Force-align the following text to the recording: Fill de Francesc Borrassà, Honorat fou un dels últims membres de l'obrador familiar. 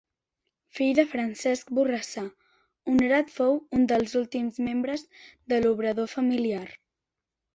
Fill 0.77 0.93
de 0.99 1.03
Francesc 1.09 1.67
Borrassà, 1.79 2.23
Honorat 2.93 3.29
fou 3.35 3.59
un 3.79 3.85
dels 3.93 4.17
últims 4.23 4.57
membres 4.71 5.03
de 5.53 5.59
l'obrador 5.63 6.09
familiar. 6.17 6.65